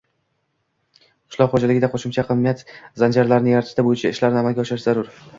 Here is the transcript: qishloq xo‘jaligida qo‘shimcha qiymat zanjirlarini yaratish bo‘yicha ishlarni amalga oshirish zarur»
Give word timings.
qishloq 1.33 1.51
xo‘jaligida 1.55 1.89
qo‘shimcha 1.95 2.23
qiymat 2.29 2.63
zanjirlarini 3.03 3.53
yaratish 3.53 3.77
bo‘yicha 3.89 4.13
ishlarni 4.15 4.41
amalga 4.43 4.65
oshirish 4.65 4.87
zarur» 4.89 5.13